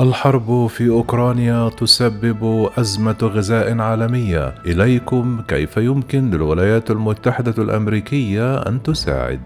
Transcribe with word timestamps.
الحرب 0.00 0.66
في 0.66 0.88
أوكرانيا 0.88 1.68
تسبب 1.68 2.70
أزمة 2.78 3.16
غذاء 3.22 3.78
عالمية. 3.78 4.54
إليكم 4.66 5.42
كيف 5.48 5.76
يمكن 5.76 6.30
للولايات 6.30 6.90
المتحدة 6.90 7.62
الأمريكية 7.62 8.56
أن 8.56 8.82
تساعد؟ 8.82 9.40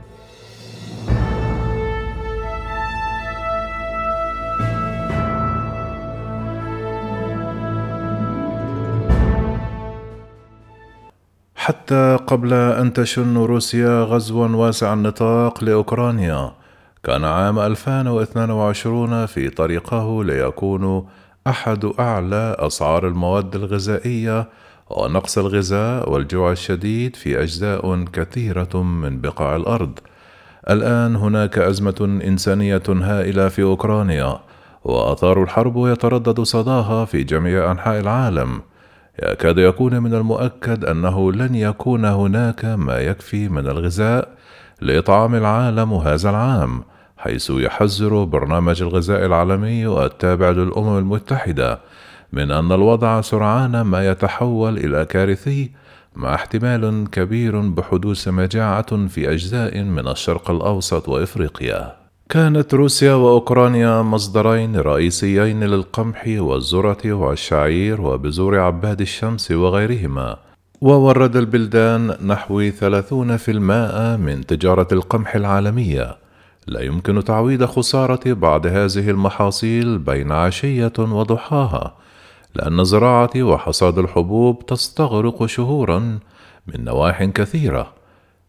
حتى 11.55 12.19
قبل 12.27 12.53
أن 12.55 12.93
تشن 12.93 13.37
روسيا 13.37 14.03
غزوا 14.03 14.49
واسع 14.49 14.93
النطاق 14.93 15.65
لأوكرانيا 15.65 16.60
كان 17.05 17.25
عام 17.25 17.59
2022 17.59 19.27
في 19.27 19.51
طريقه 19.51 20.25
ليكون 20.25 21.07
أحد 21.47 21.85
أعلى 22.01 22.57
أسعار 22.59 23.07
المواد 23.07 23.55
الغذائية 23.55 24.49
ونقص 24.91 25.39
الغذاء 25.39 26.13
والجوع 26.13 26.53
الشديد 26.53 27.17
في 27.17 27.43
أجزاء 27.43 28.05
كثيرة 28.05 28.83
من 28.83 29.21
بقاع 29.21 29.57
الأرض. 29.57 29.99
الآن 30.71 31.17
هناك 31.17 31.59
أزمة 31.59 32.21
إنسانية 32.25 32.83
هائلة 32.89 33.49
في 33.49 33.63
أوكرانيا، 33.63 34.41
وآثار 34.85 35.43
الحرب 35.43 35.87
يتردد 35.87 36.41
صداها 36.41 37.05
في 37.05 37.23
جميع 37.23 37.71
أنحاء 37.71 38.01
العالم. 38.01 38.63
يكاد 39.23 39.59
يكون 39.59 40.03
من 40.03 40.15
المؤكد 40.15 40.85
أنه 40.85 41.33
لن 41.33 41.55
يكون 41.55 42.05
هناك 42.05 42.65
ما 42.65 42.99
يكفي 42.99 43.49
من 43.49 43.67
الغذاء 43.67 44.29
لإطعام 44.81 45.35
العالم 45.35 45.93
هذا 45.93 46.31
العام 46.31 46.83
حيث 47.19 47.51
يحذر 47.51 48.25
برنامج 48.25 48.83
الغذاء 48.83 49.27
العالمي 49.27 50.05
التابع 50.05 50.51
للأمم 50.51 50.99
المتحدة 50.99 51.79
من 52.33 52.51
أن 52.51 52.73
الوضع 52.73 53.21
سرعان 53.21 53.81
ما 53.81 54.11
يتحول 54.11 54.79
إلى 54.79 55.05
كارثي 55.05 55.71
مع 56.17 56.35
احتمال 56.35 57.11
كبير 57.13 57.61
بحدوث 57.61 58.29
مجاعة 58.29 59.07
في 59.07 59.33
أجزاء 59.33 59.83
من 59.83 60.09
الشرق 60.09 60.51
الأوسط 60.51 61.09
وإفريقيا. 61.09 61.97
كانت 62.29 62.75
روسيا 62.75 63.15
وأوكرانيا 63.15 64.03
مصدرين 64.03 64.77
رئيسيين 64.77 65.65
للقمح 65.65 66.25
والذرة 66.27 67.13
والشعير 67.13 68.01
وبذور 68.01 68.59
عباد 68.59 69.01
الشمس 69.01 69.51
وغيرهما، 69.51 70.37
وورد 70.83 71.37
البلدان 71.37 72.17
نحو 72.27 72.71
30% 72.71 74.17
من 74.17 74.47
تجارة 74.47 74.89
القمح 74.93 75.35
العالمية، 75.35 76.17
لا 76.67 76.81
يمكن 76.83 77.25
تعويض 77.25 77.65
خسارة 77.65 78.33
بعض 78.33 78.67
هذه 78.67 79.11
المحاصيل 79.11 79.99
بين 79.99 80.33
عشية 80.33 80.93
وضحاها، 80.99 81.95
لأن 82.55 82.85
زراعة 82.85 83.31
وحصاد 83.37 83.99
الحبوب 83.99 84.67
تستغرق 84.67 85.47
شهورا 85.47 86.19
من 86.67 86.85
نواح 86.85 87.25
كثيرة، 87.25 87.93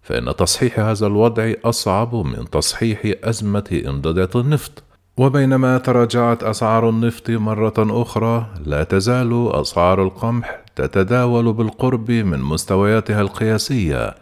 فإن 0.01 0.35
تصحيح 0.35 0.79
هذا 0.79 1.07
الوضع 1.07 1.53
أصعب 1.65 2.15
من 2.15 2.49
تصحيح 2.49 2.99
أزمة 3.23 3.81
إمدادات 3.87 4.35
النفط. 4.35 4.83
وبينما 5.17 5.77
تراجعت 5.77 6.43
أسعار 6.43 6.89
النفط 6.89 7.29
مرة 7.29 7.73
أخرى، 7.79 8.45
لا 8.65 8.83
تزال 8.83 9.49
أسعار 9.53 10.03
القمح 10.03 10.61
تتداول 10.75 11.53
بالقرب 11.53 12.11
من 12.11 12.39
مستوياتها 12.39 13.21
القياسية 13.21 14.15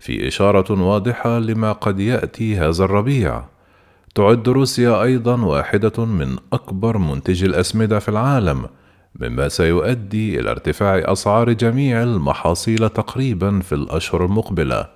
في 0.00 0.28
إشارة 0.28 0.82
واضحة 0.82 1.38
لما 1.38 1.72
قد 1.72 2.00
يأتي 2.00 2.56
هذا 2.56 2.84
الربيع. 2.84 3.44
تعد 4.14 4.48
روسيا 4.48 5.02
أيضا 5.02 5.40
واحدة 5.40 6.04
من 6.04 6.36
أكبر 6.52 6.98
منتجي 6.98 7.46
الأسمدة 7.46 7.98
في 7.98 8.08
العالم، 8.08 8.66
مما 9.20 9.48
سيؤدي 9.48 10.40
إلى 10.40 10.50
ارتفاع 10.50 11.12
أسعار 11.12 11.52
جميع 11.52 12.02
المحاصيل 12.02 12.88
تقريبا 12.88 13.60
في 13.60 13.74
الأشهر 13.74 14.24
المقبلة. 14.24 14.86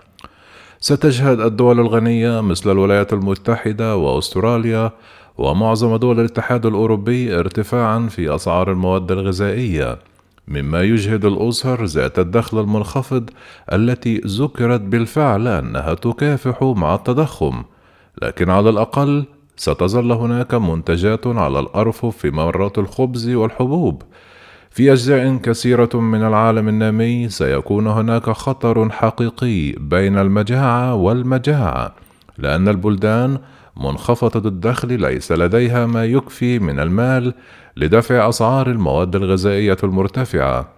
ستشهد 0.80 1.40
الدول 1.40 1.80
الغنية 1.80 2.40
مثل 2.40 2.70
الولايات 2.70 3.12
المتحدة 3.12 3.96
وأستراليا 3.96 4.92
ومعظم 5.38 5.96
دول 5.96 6.20
الاتحاد 6.20 6.66
الأوروبي 6.66 7.38
ارتفاعا 7.38 8.08
في 8.10 8.34
أسعار 8.34 8.72
المواد 8.72 9.12
الغذائية 9.12 9.98
مما 10.48 10.82
يجهد 10.82 11.24
الأسر 11.24 11.84
ذات 11.84 12.18
الدخل 12.18 12.60
المنخفض 12.60 13.30
التي 13.72 14.18
ذكرت 14.18 14.80
بالفعل 14.80 15.48
أنها 15.48 15.94
تكافح 15.94 16.62
مع 16.62 16.94
التضخم، 16.94 17.62
لكن 18.22 18.50
على 18.50 18.70
الأقل 18.70 19.24
ستظل 19.56 20.12
هناك 20.12 20.54
منتجات 20.54 21.26
على 21.26 21.60
الأرفف 21.60 22.16
في 22.16 22.30
ممرات 22.30 22.78
الخبز 22.78 23.28
والحبوب. 23.28 24.02
في 24.70 24.92
أجزاء 24.92 25.36
كثيرة 25.36 25.90
من 25.94 26.22
العالم 26.22 26.68
النامي 26.68 27.28
سيكون 27.28 27.86
هناك 27.86 28.30
خطر 28.30 28.90
حقيقي 28.90 29.72
بين 29.72 30.18
المجاعة 30.18 30.94
والمجاعة، 30.94 31.94
لأن 32.38 32.68
البلدان 32.68 33.38
منخفضة 33.76 34.48
الدخل 34.48 35.00
ليس 35.00 35.32
لديها 35.32 35.86
ما 35.86 36.04
يكفي 36.04 36.58
من 36.58 36.80
المال 36.80 37.34
لدفع 37.76 38.28
أسعار 38.28 38.70
المواد 38.70 39.16
الغذائية 39.16 39.76
المرتفعة. 39.84 40.68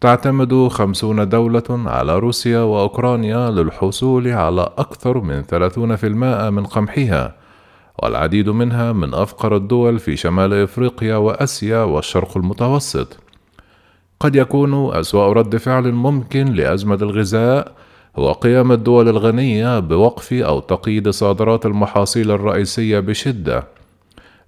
تعتمد 0.00 0.68
خمسون 0.68 1.28
دولة 1.28 1.62
على 1.70 2.18
روسيا 2.18 2.60
وأوكرانيا 2.60 3.50
للحصول 3.50 4.28
على 4.28 4.70
أكثر 4.78 5.20
من 5.20 5.42
30% 5.42 6.50
من 6.50 6.64
قمحها، 6.64 7.34
والعديد 8.02 8.48
منها 8.48 8.92
من 8.92 9.14
أفقر 9.14 9.56
الدول 9.56 9.98
في 9.98 10.16
شمال 10.16 10.54
إفريقيا 10.54 11.16
وآسيا 11.16 11.82
والشرق 11.82 12.36
المتوسط. 12.36 13.18
قد 14.20 14.36
يكون 14.36 14.94
أسوأ 14.94 15.32
رد 15.32 15.56
فعل 15.56 15.92
ممكن 15.92 16.52
لأزمة 16.52 16.98
الغذاء 17.02 17.72
هو 18.16 18.32
قيام 18.32 18.72
الدول 18.72 19.08
الغنية 19.08 19.78
بوقف 19.78 20.32
أو 20.32 20.60
تقييد 20.60 21.08
صادرات 21.08 21.66
المحاصيل 21.66 22.30
الرئيسية 22.30 23.00
بشدة. 23.00 23.64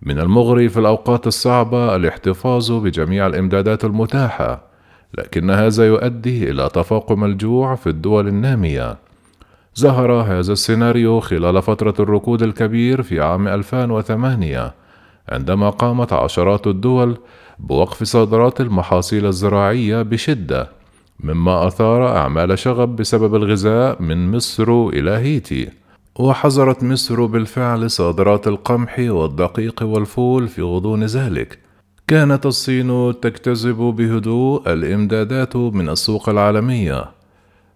من 0.03 0.19
المغري 0.19 0.69
في 0.69 0.81
الأوقات 0.81 1.27
الصعبة 1.27 1.97
الاحتفاظ 1.97 2.72
بجميع 2.72 3.27
الإمدادات 3.27 3.84
المتاحة، 3.84 4.62
لكن 5.19 5.51
هذا 5.51 5.87
يؤدي 5.87 6.51
إلى 6.51 6.69
تفاقم 6.75 7.25
الجوع 7.25 7.75
في 7.75 7.87
الدول 7.87 8.28
النامية. 8.28 8.97
ظهر 9.78 10.12
هذا 10.12 10.53
السيناريو 10.53 11.21
خلال 11.21 11.62
فترة 11.62 11.95
الركود 12.01 12.43
الكبير 12.43 13.03
في 13.03 13.21
عام 13.21 13.49
2008 13.49 14.75
عندما 15.28 15.71
قامت 15.71 16.12
عشرات 16.12 16.67
الدول 16.67 17.17
بوقف 17.59 18.03
صادرات 18.03 18.61
المحاصيل 18.61 19.27
الزراعية 19.27 20.03
بشدة 20.03 20.81
مما 21.21 21.67
أثار 21.67 22.17
أعمال 22.17 22.59
شغب 22.59 22.97
بسبب 22.97 23.34
الغذاء 23.34 24.03
من 24.03 24.31
مصر 24.31 24.89
إلى 24.89 25.11
هيتي. 25.11 25.69
وحظرت 26.19 26.84
مصر 26.84 27.27
بالفعل 27.27 27.91
صادرات 27.91 28.49
القمح 28.49 28.99
والدقيق 28.99 29.83
والفول 29.83 30.49
في 30.49 30.62
غضون 30.62 31.05
ذلك. 31.05 31.59
كانت 32.06 32.47
الصين 32.47 33.21
تجتذب 33.21 33.77
بهدوء 33.77 34.72
الإمدادات 34.72 35.56
من 35.56 35.89
السوق 35.89 36.28
العالمية. 36.28 37.05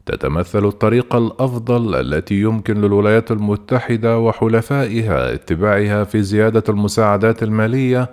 تتمثل 0.06 0.64
الطريقة 0.64 1.18
الأفضل 1.18 1.94
التي 1.94 2.40
يمكن 2.40 2.80
للولايات 2.80 3.30
المتحدة 3.30 4.18
وحلفائها 4.18 5.34
اتباعها 5.34 6.04
في 6.04 6.22
زيادة 6.22 6.62
المساعدات 6.68 7.42
المالية 7.42 8.10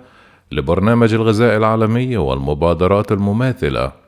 لبرنامج 0.52 1.14
الغذاء 1.14 1.56
العالمي 1.56 2.16
والمبادرات 2.16 3.12
المماثلة. 3.12 4.03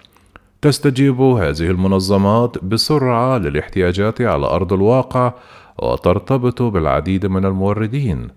تستجيب 0.67 1.21
هذه 1.21 1.71
المنظمات 1.71 2.65
بسرعة 2.65 3.39
للاحتياجات 3.39 4.21
على 4.23 4.47
أرض 4.47 4.73
الواقع 4.73 5.33
وترتبط 5.79 6.63
بالعديد 6.63 7.27
من 7.27 7.45
الموردين. 7.45 8.29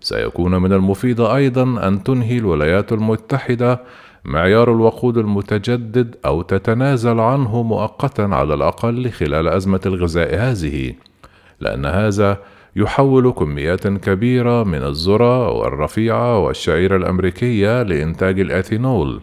سيكون 0.00 0.62
من 0.62 0.72
المفيد 0.72 1.20
أيضا 1.20 1.88
أن 1.88 2.02
تنهي 2.02 2.38
الولايات 2.38 2.92
المتحدة 2.92 3.80
معيار 4.24 4.72
الوقود 4.72 5.18
المتجدد 5.18 6.16
أو 6.24 6.42
تتنازل 6.42 7.20
عنه 7.20 7.62
مؤقتا 7.62 8.22
على 8.22 8.54
الأقل 8.54 9.10
خلال 9.10 9.48
أزمة 9.48 9.80
الغذاء 9.86 10.34
هذه 10.34 10.94
لأن 11.60 11.86
هذا 11.86 12.38
يحول 12.76 13.30
كميات 13.30 13.86
كبيرة 13.86 14.64
من 14.64 14.82
الذرة 14.82 15.50
والرفيعة 15.50 16.38
والشعير 16.38 16.96
الأمريكية 16.96 17.82
لإنتاج 17.82 18.40
الاثينول 18.40 19.20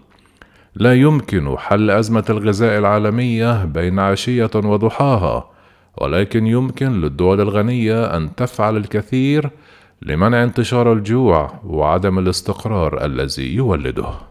لا 0.80 0.94
يمكن 0.94 1.58
حل 1.58 1.92
أزمة 1.92 2.24
الغذاء 2.30 2.80
العالمية 2.80 3.66
بين 3.66 4.00
عشية 4.00 4.50
وضحاها 4.56 5.50
ولكن 5.98 6.48
يمكن 6.48 7.02
للدول 7.02 7.42
الغنية 7.42 8.18
أن 8.18 8.36
تفعل 8.36 8.78
الكثير 8.78 9.50
لمنع 10.02 10.44
انتشار 10.44 10.94
الجوع 10.94 11.60
وعدم 11.66 12.20
الاستقرار 12.20 13.06
الذي 13.06 13.56
يولده. 13.56 14.27